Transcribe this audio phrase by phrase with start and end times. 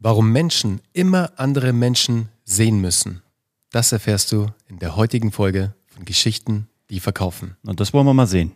[0.00, 3.20] Warum Menschen immer andere Menschen sehen müssen,
[3.72, 7.56] das erfährst du in der heutigen Folge von Geschichten, die verkaufen.
[7.66, 8.52] Und das wollen wir mal sehen.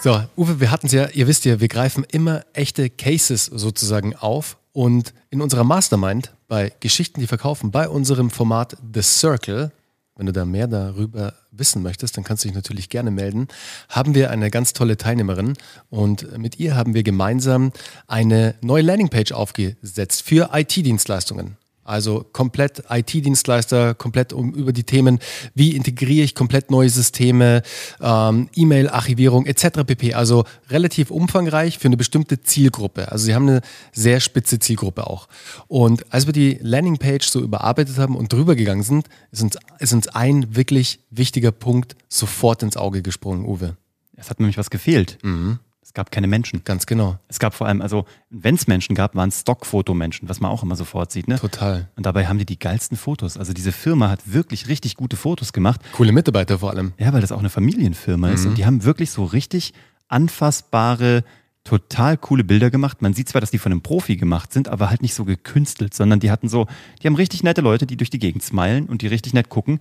[0.00, 4.14] So, Uwe, wir hatten es ja, ihr wisst ja, wir greifen immer echte Cases sozusagen
[4.14, 4.58] auf.
[4.72, 9.72] Und in unserer Mastermind bei Geschichten, die verkaufen, bei unserem Format The Circle,
[10.18, 13.48] wenn du da mehr darüber wissen möchtest, dann kannst du dich natürlich gerne melden,
[13.88, 15.54] haben wir eine ganz tolle Teilnehmerin
[15.88, 17.72] und mit ihr haben wir gemeinsam
[18.06, 21.56] eine neue Landingpage aufgesetzt für IT-Dienstleistungen.
[21.88, 25.18] Also komplett IT-Dienstleister, komplett um, über die Themen,
[25.54, 27.62] wie integriere ich komplett neue Systeme,
[28.00, 29.84] ähm, E-Mail-Archivierung etc.
[29.86, 30.14] pp.
[30.14, 33.10] Also relativ umfangreich für eine bestimmte Zielgruppe.
[33.10, 35.28] Also sie haben eine sehr spitze Zielgruppe auch.
[35.66, 39.92] Und als wir die Landingpage so überarbeitet haben und drüber gegangen sind, ist uns, ist
[39.94, 43.76] uns ein wirklich wichtiger Punkt sofort ins Auge gesprungen, Uwe.
[44.16, 45.18] Es hat nämlich was gefehlt.
[45.22, 45.58] Mhm.
[45.88, 46.60] Es gab keine Menschen.
[46.64, 47.18] Ganz genau.
[47.28, 50.62] Es gab vor allem, also wenn es Menschen gab, waren es Stockfotomenschen, was man auch
[50.62, 51.28] immer sofort sieht.
[51.28, 51.38] Ne?
[51.38, 51.88] Total.
[51.96, 53.38] Und dabei haben die die geilsten Fotos.
[53.38, 55.80] Also diese Firma hat wirklich richtig gute Fotos gemacht.
[55.92, 56.92] Coole Mitarbeiter vor allem.
[56.98, 58.44] Ja, weil das auch eine Familienfirma ist.
[58.44, 59.72] Und die haben wirklich so richtig
[60.08, 61.24] anfassbare,
[61.64, 63.00] total coole Bilder gemacht.
[63.00, 65.94] Man sieht zwar, dass die von einem Profi gemacht sind, aber halt nicht so gekünstelt,
[65.94, 66.66] sondern die hatten so,
[67.02, 69.80] die haben richtig nette Leute, die durch die Gegend smilen und die richtig nett gucken.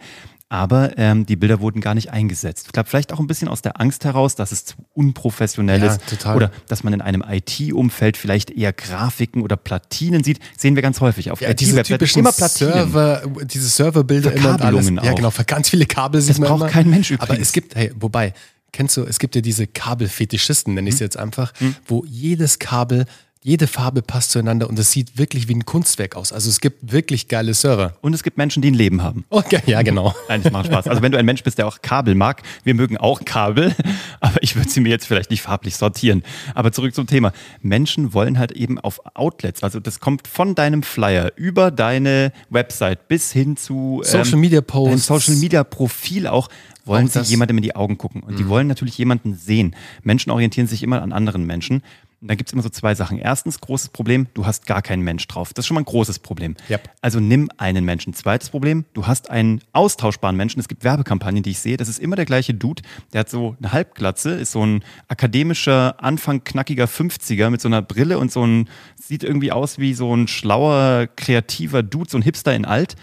[0.50, 2.68] Aber ähm, die Bilder wurden gar nicht eingesetzt.
[2.68, 5.94] Ich glaube, vielleicht auch ein bisschen aus der Angst heraus, dass es zu unprofessionell Ja,
[5.96, 6.08] ist.
[6.08, 6.38] total.
[6.38, 10.40] Oder dass man in einem IT-Umfeld vielleicht eher Grafiken oder Platinen sieht.
[10.58, 12.74] Sehen wir ganz häufig auf Ja, typischen Immer Platinen.
[12.74, 14.90] Server, diese Serverbilder immer und alles.
[15.04, 16.70] Ja, genau, für ganz viele Kabel sieht Das man braucht immer.
[16.70, 17.48] kein Mensch Aber übrigens.
[17.48, 18.34] es gibt, hey, wobei,
[18.72, 20.96] kennst du, es gibt ja diese Kabelfetischisten, nenne ich Hm.
[20.96, 21.52] es jetzt einfach,
[21.88, 23.06] wo jedes Kabel,
[23.44, 26.34] jede Farbe passt zueinander und es sieht wirklich wie ein Kunstwerk aus.
[26.34, 27.96] Also es gibt wirklich geile Server.
[28.02, 29.26] Und es gibt Menschen, die ein Leben haben.
[29.30, 30.14] Okay, ja, genau.
[30.30, 30.88] Nein, das macht Spaß.
[30.88, 33.74] Also wenn du ein Mensch bist, der auch Kabel mag, wir mögen auch Kabel,
[34.20, 36.24] aber ich würde sie mir jetzt vielleicht nicht farblich sortieren.
[36.56, 37.32] Aber zurück zum Thema.
[37.62, 43.08] Menschen wollen halt eben auf Outlets, also das kommt von deinem Flyer über deine Website
[43.08, 45.06] bis hin zu Social Media Posts.
[45.08, 46.50] Social Media Profil auch,
[46.86, 47.26] wollen sie Mhm.
[47.26, 48.24] jemandem in die Augen gucken.
[48.24, 49.76] Und die wollen natürlich jemanden sehen.
[50.04, 51.82] Menschen orientieren sich immer an anderen Menschen.
[52.20, 53.20] Und da gibt es immer so zwei Sachen.
[53.20, 55.54] Erstens, großes Problem, du hast gar keinen Mensch drauf.
[55.54, 56.56] Das ist schon mal ein großes Problem.
[56.68, 56.90] Yep.
[57.02, 58.14] Also nimm einen Menschen.
[58.14, 60.60] Zweites Problem, du hast einen austauschbaren Menschen.
[60.60, 61.78] Es gibt Werbekampagnen, die ich sehe.
[61.78, 62.82] Das ist immer der gleiche Dude.
[63.14, 67.84] Der hat so eine Halbglatze, ist so ein akademischer, Anfang knackiger 50er mit so einer
[67.84, 72.24] Brille und so ein, sieht irgendwie aus wie so ein schlauer, kreativer Dude, so ein
[72.24, 72.96] Hipster in alt.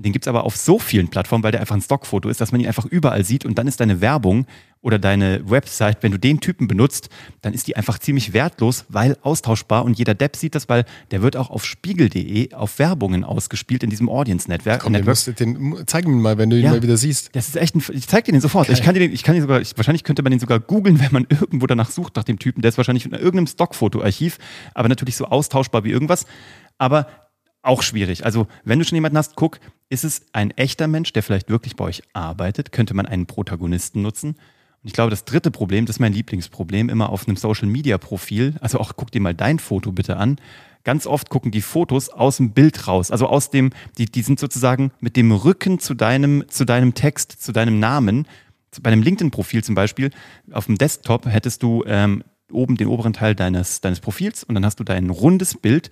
[0.00, 2.60] Den gibt's aber auf so vielen Plattformen, weil der einfach ein Stockfoto ist, dass man
[2.60, 4.46] ihn einfach überall sieht und dann ist deine Werbung
[4.80, 7.08] oder deine Website, wenn du den Typen benutzt,
[7.42, 11.20] dann ist die einfach ziemlich wertlos, weil austauschbar und jeder Depp sieht das, weil der
[11.20, 14.82] wird auch auf spiegel.de auf Werbungen ausgespielt in diesem Audience-Netzwerk.
[14.82, 16.70] Komm, den musst du- den, zeig mir mal, wenn du ihn Ja.
[16.70, 17.34] mal wieder siehst.
[17.34, 18.68] Das ist echt ein, ich zeig dir den sofort.
[18.68, 21.00] Ich kann dir den, ich kann dir sogar, ich, wahrscheinlich könnte man den sogar googeln,
[21.00, 22.62] wenn man irgendwo danach sucht nach dem Typen.
[22.62, 24.38] Der ist wahrscheinlich in irgendeinem Stockfotoarchiv,
[24.74, 26.24] aber natürlich so austauschbar wie irgendwas.
[26.78, 27.08] Aber
[27.68, 28.24] auch schwierig.
[28.24, 31.76] Also, wenn du schon jemanden hast, guck, ist es ein echter Mensch, der vielleicht wirklich
[31.76, 32.72] bei euch arbeitet?
[32.72, 34.30] Könnte man einen Protagonisten nutzen?
[34.82, 37.98] Und ich glaube, das dritte Problem, das ist mein Lieblingsproblem, immer auf einem Social Media
[37.98, 38.54] Profil.
[38.60, 40.36] Also auch guck dir mal dein Foto bitte an.
[40.84, 43.10] Ganz oft gucken die Fotos aus dem Bild raus.
[43.10, 47.32] Also aus dem, die, die sind sozusagen mit dem Rücken zu deinem, zu deinem Text,
[47.42, 48.26] zu deinem Namen.
[48.82, 50.10] Bei einem LinkedIn-Profil zum Beispiel,
[50.52, 54.64] auf dem Desktop hättest du ähm, oben den oberen Teil deines, deines Profils und dann
[54.64, 55.90] hast du dein rundes Bild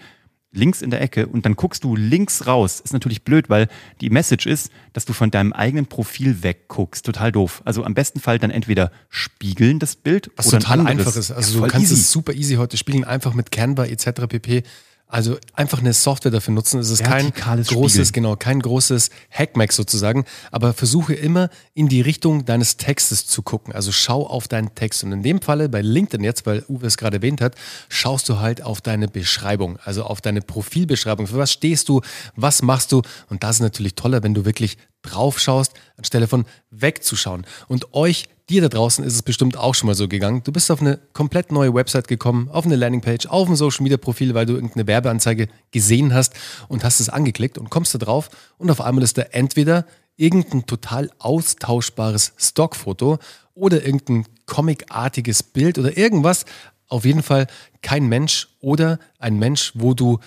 [0.56, 2.80] links in der Ecke und dann guckst du links raus.
[2.80, 3.68] Ist natürlich blöd, weil
[4.00, 7.04] die Message ist, dass du von deinem eigenen Profil wegguckst.
[7.06, 7.62] Total doof.
[7.64, 11.06] Also am besten Fall dann entweder spiegeln das Bild Was oder total ein anderes.
[11.08, 11.30] einfach ist.
[11.30, 12.00] Also Ja, du kannst easy.
[12.00, 14.26] es super easy heute spielen, einfach mit Canva etc.
[14.28, 14.62] pp.
[15.08, 16.80] Also einfach eine Software dafür nutzen.
[16.80, 18.12] Es ist kein großes, Spiegeln.
[18.12, 23.72] genau, kein großes Hackmack sozusagen, aber versuche immer in die Richtung deines Textes zu gucken.
[23.72, 25.04] Also schau auf deinen Text.
[25.04, 27.54] Und in dem Falle bei LinkedIn jetzt, weil Uwe es gerade erwähnt hat,
[27.88, 31.28] schaust du halt auf deine Beschreibung, also auf deine Profilbeschreibung.
[31.28, 32.00] Für was stehst du?
[32.34, 33.02] Was machst du?
[33.28, 37.46] Und das ist natürlich toller, wenn du wirklich drauf schaust, anstelle von wegzuschauen.
[37.68, 40.42] Und euch, dir da draußen, ist es bestimmt auch schon mal so gegangen.
[40.44, 43.96] Du bist auf eine komplett neue Website gekommen, auf eine Landingpage, auf ein Social Media
[43.96, 46.34] Profil, weil du irgendeine Werbeanzeige gesehen hast
[46.68, 49.84] und hast es angeklickt und kommst da drauf und auf einmal ist da entweder
[50.16, 53.18] irgendein total austauschbares Stockfoto
[53.54, 56.44] oder irgendein comicartiges Bild oder irgendwas.
[56.88, 57.48] Auf jeden Fall
[57.82, 60.20] kein Mensch oder ein Mensch, wo du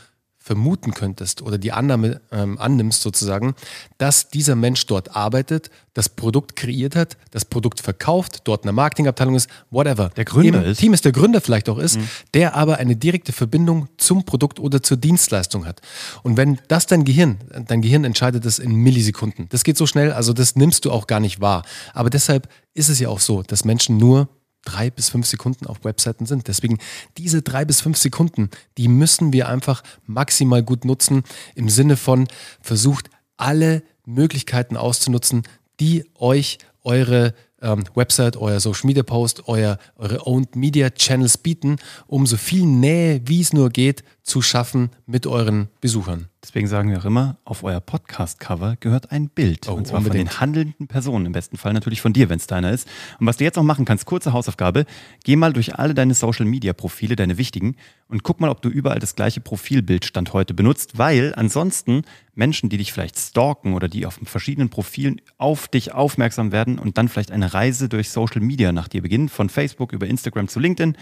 [0.50, 3.54] vermuten könntest oder die Annahme ähm, annimmst sozusagen,
[4.00, 9.36] dass dieser Mensch dort arbeitet, das Produkt kreiert hat, das Produkt verkauft, dort eine Marketingabteilung
[9.36, 10.10] ist, whatever.
[10.18, 10.80] Der Gründer Im ist.
[10.80, 12.00] Team ist der Gründer vielleicht auch ist,
[12.34, 15.82] der aber eine direkte Verbindung zum Produkt oder zur Dienstleistung hat.
[16.24, 17.38] Und wenn das dein Gehirn,
[17.68, 19.46] dein Gehirn entscheidet das in Millisekunden.
[19.50, 21.64] Das geht so schnell, also das nimmst du auch gar nicht wahr.
[21.94, 24.30] Aber deshalb ist es ja auch so, dass Menschen nur
[24.66, 26.48] drei bis fünf Sekunden auf Webseiten sind.
[26.48, 26.78] Deswegen
[27.18, 31.24] diese drei bis fünf Sekunden, die müssen wir einfach maximal gut nutzen
[31.56, 32.28] im Sinne von
[32.62, 35.44] versucht alle Möglichkeiten auszunutzen,
[35.80, 41.78] die euch eure ähm, Website, euer Social Media Post, euer, eure Owned Media Channels bieten,
[42.08, 46.28] um so viel Nähe, wie es nur geht, zu schaffen mit euren Besuchern.
[46.44, 49.68] Deswegen sagen wir auch immer, auf euer Podcast-Cover gehört ein Bild.
[49.68, 50.30] Oh, und zwar unbedingt.
[50.30, 52.88] von den handelnden Personen, im besten Fall natürlich von dir, wenn es deiner ist.
[53.20, 54.86] Und was du jetzt noch machen kannst, kurze Hausaufgabe,
[55.24, 57.76] geh mal durch alle deine Social-Media-Profile, deine wichtigen,
[58.08, 62.04] und guck mal, ob du überall das gleiche Profilbild Stand heute benutzt, weil ansonsten
[62.36, 67.00] Menschen, die dich vielleicht stalken oder die auf verschiedenen Profilen auf dich aufmerksam werden und
[67.00, 70.60] dann vielleicht eine Reise durch Social Media nach dir beginnen, von Facebook über Instagram zu
[70.60, 70.96] LinkedIn,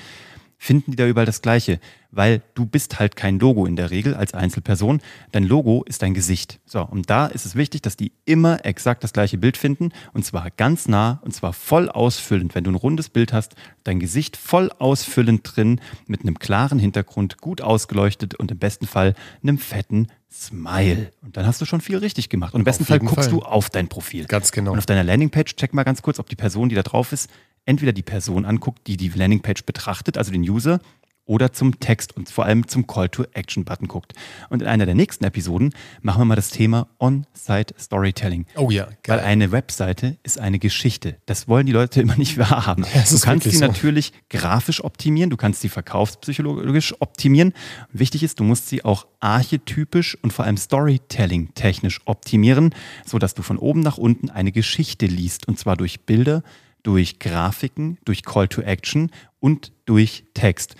[0.57, 1.79] finden die da überall das Gleiche,
[2.11, 5.01] weil du bist halt kein Logo in der Regel als Einzelperson.
[5.31, 6.59] Dein Logo ist dein Gesicht.
[6.65, 10.25] So, und da ist es wichtig, dass die immer exakt das gleiche Bild finden und
[10.25, 12.55] zwar ganz nah und zwar voll ausfüllend.
[12.55, 17.37] Wenn du ein rundes Bild hast, dein Gesicht voll ausfüllend drin mit einem klaren Hintergrund,
[17.37, 19.13] gut ausgeleuchtet und im besten Fall
[19.43, 21.11] einem fetten Smile.
[21.21, 22.53] Und dann hast du schon viel richtig gemacht.
[22.53, 23.29] Und im besten Fall guckst Fall.
[23.29, 24.25] du auf dein Profil.
[24.25, 24.71] Ganz genau.
[24.71, 27.29] Und auf deiner Landingpage check mal ganz kurz, ob die Person, die da drauf ist,
[27.67, 30.79] entweder die Person anguckt, die die Landingpage betrachtet, also den User,
[31.27, 34.13] oder zum Text und vor allem zum Call-to-Action-Button guckt.
[34.49, 38.45] Und in einer der nächsten Episoden machen wir mal das Thema On-Site Storytelling.
[38.55, 39.17] Oh ja, geil.
[39.17, 41.17] Weil eine Webseite ist eine Geschichte.
[41.25, 42.85] Das wollen die Leute immer nicht wahrhaben.
[42.95, 43.65] Ja, du kannst sie so.
[43.65, 47.53] natürlich grafisch optimieren, du kannst sie verkaufspsychologisch optimieren.
[47.91, 52.73] Wichtig ist, du musst sie auch archetypisch und vor allem Storytelling-technisch optimieren,
[53.05, 55.47] sodass du von oben nach unten eine Geschichte liest.
[55.47, 56.43] Und zwar durch Bilder,
[56.83, 60.75] durch Grafiken, durch Call to Action und durch Text.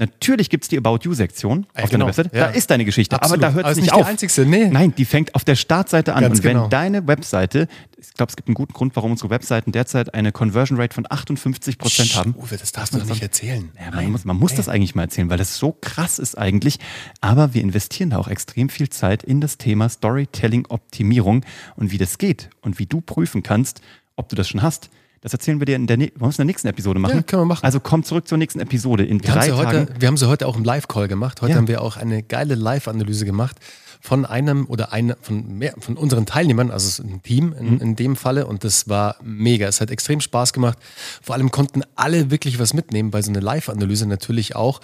[0.00, 2.06] Natürlich gibt es die About You-Sektion auf genau.
[2.06, 2.36] deiner Webseite.
[2.36, 2.46] Ja.
[2.46, 3.44] Da ist deine Geschichte, Absolut.
[3.44, 4.04] aber da hört es nicht, nicht auf.
[4.04, 4.68] Die einzigste, nee.
[4.68, 6.22] Nein, die fängt auf der Startseite an.
[6.22, 6.68] Ganz und wenn genau.
[6.68, 7.66] deine Webseite,
[7.98, 11.06] ich glaube, es gibt einen guten Grund, warum unsere Webseiten derzeit eine Conversion Rate von
[11.10, 12.34] 58 Prozent haben.
[12.38, 13.70] Uwe, das darfst du nicht erzählen.
[13.78, 16.78] Ja, man muss, man muss das eigentlich mal erzählen, weil das so krass ist eigentlich.
[17.20, 21.44] Aber wir investieren da auch extrem viel Zeit in das Thema Storytelling-Optimierung
[21.76, 23.82] und wie das geht und wie du prüfen kannst,
[24.14, 24.88] ob du das schon hast
[25.20, 27.16] das erzählen wir dir in der, wollen wir in der nächsten Episode machen?
[27.16, 27.64] Ja, können wir machen.
[27.64, 29.80] Also komm zurück zur nächsten Episode in wir drei Tagen.
[29.80, 31.42] Heute, wir haben sie heute auch im Live-Call gemacht.
[31.42, 31.58] Heute ja.
[31.58, 33.56] haben wir auch eine geile Live-Analyse gemacht
[34.00, 37.80] von einem oder einer von mehr, von unseren Teilnehmern, also ein Team in, mhm.
[37.80, 38.46] in, dem Falle.
[38.46, 39.68] Und das war mega.
[39.68, 40.78] Es hat extrem Spaß gemacht.
[41.20, 44.80] Vor allem konnten alle wirklich was mitnehmen, weil so eine Live-Analyse natürlich auch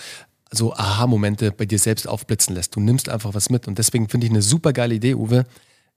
[0.53, 2.77] so Aha-Momente bei dir selbst aufblitzen lässt.
[2.77, 3.67] Du nimmst einfach was mit.
[3.67, 5.45] Und deswegen finde ich eine super geile Idee, Uwe.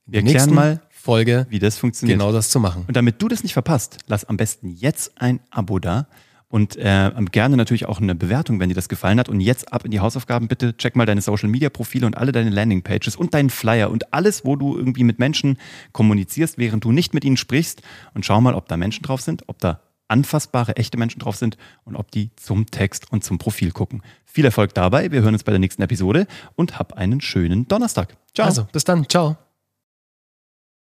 [0.05, 2.19] Wir erklären mal, Folge, wie das funktioniert.
[2.19, 2.83] Genau das zu machen.
[2.87, 6.07] Und damit du das nicht verpasst, lass am besten jetzt ein Abo da
[6.49, 9.29] und äh, gerne natürlich auch eine Bewertung, wenn dir das gefallen hat.
[9.29, 10.75] Und jetzt ab in die Hausaufgaben bitte.
[10.75, 14.13] Check mal deine Social Media Profile und alle deine Landing Pages und deinen Flyer und
[14.13, 15.57] alles, wo du irgendwie mit Menschen
[15.93, 17.81] kommunizierst, während du nicht mit ihnen sprichst.
[18.13, 21.55] Und schau mal, ob da Menschen drauf sind, ob da anfassbare, echte Menschen drauf sind
[21.85, 24.01] und ob die zum Text und zum Profil gucken.
[24.25, 25.11] Viel Erfolg dabei.
[25.11, 26.25] Wir hören uns bei der nächsten Episode
[26.55, 28.17] und hab einen schönen Donnerstag.
[28.33, 28.47] Ciao.
[28.47, 29.07] Also, bis dann.
[29.07, 29.37] Ciao.